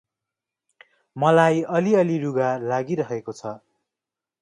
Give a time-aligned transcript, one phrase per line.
[1.15, 3.55] मलाई अलि अलि रुघा लागिरहेको छ।